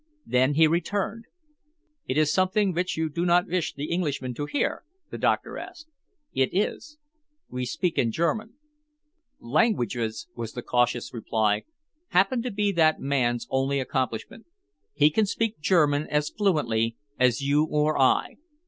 Then 0.25 0.55
he 0.55 0.65
returned. 0.65 1.25
"It 2.07 2.17
is 2.17 2.33
something 2.33 2.73
which 2.73 2.97
you 2.97 3.07
do 3.07 3.23
not 3.23 3.45
wish 3.45 3.71
the 3.75 3.91
Englishman 3.91 4.33
to 4.33 4.47
hear?" 4.47 4.83
the 5.11 5.19
doctor 5.19 5.59
asked. 5.59 5.89
"It 6.33 6.49
is." 6.53 6.97
"We 7.51 7.65
speak 7.67 7.99
in 7.99 8.11
German." 8.11 8.55
"Languages," 9.39 10.27
was 10.35 10.53
the 10.53 10.63
cautious 10.63 11.13
reply, 11.13 11.65
"happen 12.07 12.41
to 12.41 12.49
be 12.49 12.71
that 12.71 12.99
man's 12.99 13.45
only 13.51 13.79
accomplishment. 13.79 14.47
He 14.95 15.11
can 15.11 15.27
speak 15.27 15.59
German 15.59 16.07
as 16.07 16.31
fluently 16.31 16.97
as 17.19 17.43
you 17.43 17.65
or 17.69 17.95
I. 18.01 18.37